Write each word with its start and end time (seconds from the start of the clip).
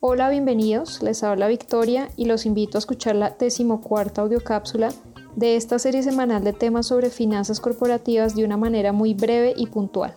Hola, 0.00 0.30
bienvenidos. 0.30 1.02
Les 1.02 1.22
habla 1.22 1.48
Victoria 1.48 2.08
y 2.16 2.26
los 2.26 2.46
invito 2.46 2.78
a 2.78 2.80
escuchar 2.80 3.16
la 3.16 3.30
decimocuarta 3.30 4.22
audiocápsula 4.22 4.92
de 5.34 5.56
esta 5.56 5.78
serie 5.78 6.02
semanal 6.02 6.44
de 6.44 6.52
temas 6.52 6.86
sobre 6.86 7.10
finanzas 7.10 7.60
corporativas 7.60 8.34
de 8.34 8.44
una 8.44 8.56
manera 8.56 8.92
muy 8.92 9.14
breve 9.14 9.54
y 9.56 9.66
puntual. 9.66 10.14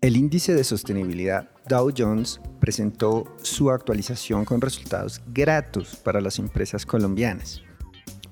El 0.00 0.16
índice 0.16 0.54
de 0.54 0.64
sostenibilidad 0.64 1.48
Dow 1.68 1.90
Jones 1.96 2.40
presentó 2.60 3.24
su 3.42 3.70
actualización 3.70 4.44
con 4.44 4.60
resultados 4.60 5.20
gratos 5.32 5.96
para 5.96 6.20
las 6.20 6.38
empresas 6.38 6.86
colombianas. 6.86 7.62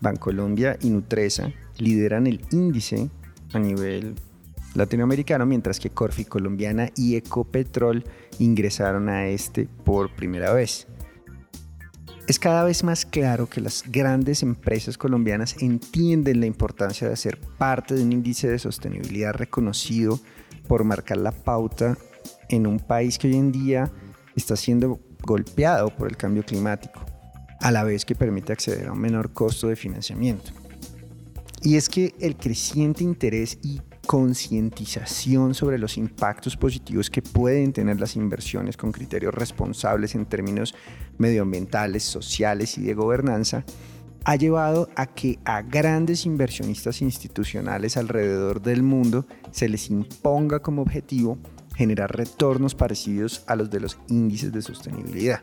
Bancolombia 0.00 0.78
y 0.80 0.90
Nutresa 0.90 1.52
lideran 1.78 2.26
el 2.26 2.40
índice 2.52 3.10
a 3.52 3.58
nivel 3.58 4.14
latinoamericano, 4.76 5.46
mientras 5.46 5.80
que 5.80 5.90
Corfi 5.90 6.24
Colombiana 6.24 6.90
y 6.96 7.16
Ecopetrol 7.16 8.04
ingresaron 8.38 9.08
a 9.08 9.26
este 9.26 9.68
por 9.84 10.14
primera 10.14 10.52
vez. 10.52 10.86
Es 12.26 12.40
cada 12.40 12.64
vez 12.64 12.82
más 12.82 13.06
claro 13.06 13.48
que 13.48 13.60
las 13.60 13.84
grandes 13.86 14.42
empresas 14.42 14.98
colombianas 14.98 15.56
entienden 15.60 16.40
la 16.40 16.46
importancia 16.46 17.08
de 17.08 17.16
ser 17.16 17.38
parte 17.38 17.94
de 17.94 18.02
un 18.02 18.12
índice 18.12 18.48
de 18.48 18.58
sostenibilidad 18.58 19.32
reconocido 19.32 20.18
por 20.66 20.82
marcar 20.82 21.18
la 21.18 21.30
pauta 21.30 21.96
en 22.48 22.66
un 22.66 22.80
país 22.80 23.18
que 23.18 23.28
hoy 23.28 23.36
en 23.36 23.52
día 23.52 23.92
está 24.34 24.56
siendo 24.56 25.00
golpeado 25.22 25.90
por 25.90 26.08
el 26.08 26.16
cambio 26.16 26.44
climático, 26.44 27.00
a 27.60 27.70
la 27.70 27.84
vez 27.84 28.04
que 28.04 28.16
permite 28.16 28.52
acceder 28.52 28.88
a 28.88 28.92
un 28.92 29.00
menor 29.00 29.32
costo 29.32 29.68
de 29.68 29.76
financiamiento. 29.76 30.50
Y 31.62 31.76
es 31.76 31.88
que 31.88 32.14
el 32.20 32.36
creciente 32.36 33.02
interés 33.04 33.58
y 33.62 33.80
concientización 34.06 35.54
sobre 35.54 35.78
los 35.78 35.96
impactos 35.96 36.56
positivos 36.56 37.10
que 37.10 37.22
pueden 37.22 37.72
tener 37.72 38.00
las 38.00 38.16
inversiones 38.16 38.76
con 38.76 38.92
criterios 38.92 39.34
responsables 39.34 40.14
en 40.14 40.26
términos 40.26 40.74
medioambientales, 41.18 42.04
sociales 42.04 42.78
y 42.78 42.82
de 42.82 42.94
gobernanza, 42.94 43.64
ha 44.24 44.36
llevado 44.36 44.88
a 44.96 45.06
que 45.06 45.38
a 45.44 45.62
grandes 45.62 46.26
inversionistas 46.26 47.02
institucionales 47.02 47.96
alrededor 47.96 48.62
del 48.62 48.82
mundo 48.82 49.26
se 49.50 49.68
les 49.68 49.90
imponga 49.90 50.60
como 50.60 50.82
objetivo 50.82 51.38
generar 51.74 52.16
retornos 52.16 52.74
parecidos 52.74 53.44
a 53.46 53.54
los 53.54 53.70
de 53.70 53.80
los 53.80 53.98
índices 54.08 54.52
de 54.52 54.62
sostenibilidad. 54.62 55.42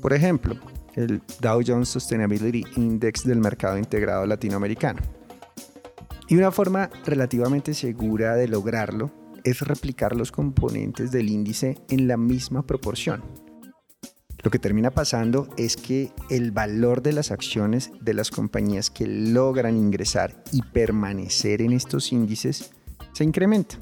Por 0.00 0.12
ejemplo, 0.12 0.56
el 0.94 1.22
Dow 1.40 1.60
Jones 1.66 1.88
Sustainability 1.88 2.64
Index 2.76 3.24
del 3.24 3.38
mercado 3.38 3.78
integrado 3.78 4.26
latinoamericano 4.26 5.00
y 6.28 6.36
una 6.36 6.50
forma 6.50 6.90
relativamente 7.04 7.74
segura 7.74 8.34
de 8.34 8.48
lograrlo 8.48 9.10
es 9.44 9.60
replicar 9.60 10.16
los 10.16 10.32
componentes 10.32 11.12
del 11.12 11.28
índice 11.28 11.78
en 11.90 12.08
la 12.08 12.16
misma 12.16 12.66
proporción. 12.66 13.22
Lo 14.42 14.50
que 14.50 14.58
termina 14.58 14.90
pasando 14.90 15.48
es 15.56 15.76
que 15.76 16.12
el 16.28 16.50
valor 16.50 17.02
de 17.02 17.12
las 17.12 17.30
acciones 17.30 17.90
de 18.02 18.12
las 18.12 18.30
compañías 18.30 18.90
que 18.90 19.06
logran 19.06 19.76
ingresar 19.76 20.44
y 20.52 20.60
permanecer 20.60 21.62
en 21.62 21.72
estos 21.72 22.12
índices 22.12 22.72
se 23.14 23.24
incrementa. 23.24 23.78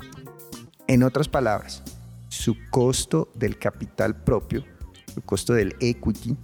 En 0.87 1.03
otras 1.03 1.29
palabras, 1.29 1.83
su 2.29 2.57
costo 2.71 3.29
del 3.35 3.59
capital 3.59 4.23
propio, 4.23 4.65
su 5.13 5.21
costo 5.23 5.53
del 5.53 5.75
equity, 5.81 6.37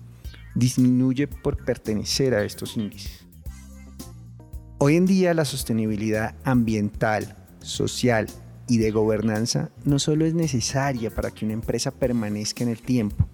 disminuye 0.55 1.29
por 1.29 1.65
pertenecer 1.65 2.35
a 2.35 2.43
estos 2.43 2.77
índices. 2.77 3.28
Hoy 4.81 4.95
en 4.95 5.07
día 5.07 5.35
la 5.35 5.45
sostenibilidad 5.45 6.37
ambiental, 6.45 7.35
social 7.59 8.29
y 8.69 8.79
de 8.79 8.93
gobernanza 8.93 9.71
no 9.85 9.99
solo 9.99 10.25
es 10.25 10.35
necesaria 10.35 11.11
para 11.11 11.33
que 11.33 11.45
una 11.45 11.55
empresa 11.55 11.91
permanezca 11.91 12.63
en 12.63 12.71
el 12.71 12.81
tiempo, 12.81 13.27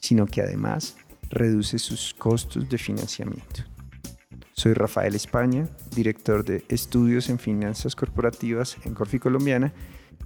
sino 0.00 0.26
que 0.26 0.42
además 0.42 0.96
reduce 1.28 1.78
sus 1.78 2.12
costos 2.12 2.68
de 2.68 2.76
financiamiento. 2.76 3.62
Soy 4.52 4.74
Rafael 4.74 5.14
España, 5.14 5.68
director 5.94 6.44
de 6.44 6.64
estudios 6.68 7.30
en 7.30 7.38
finanzas 7.38 7.94
corporativas 7.94 8.76
en 8.84 8.94
Corfi 8.94 9.20
Colombiana 9.20 9.72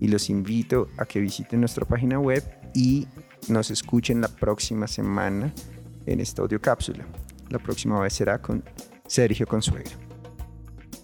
y 0.00 0.08
los 0.08 0.30
invito 0.30 0.88
a 0.96 1.04
que 1.04 1.20
visiten 1.20 1.60
nuestra 1.60 1.84
página 1.84 2.18
web 2.18 2.42
y 2.74 3.06
nos 3.48 3.70
escuchen 3.70 4.22
la 4.22 4.28
próxima 4.28 4.86
semana 4.86 5.52
en 6.06 6.20
esta 6.20 6.40
audio 6.40 6.58
cápsula. 6.58 7.04
La 7.50 7.58
próxima 7.58 8.00
vez 8.00 8.14
será 8.14 8.40
con 8.40 8.64
Sergio 9.06 9.46
Consuegra. 9.46 9.92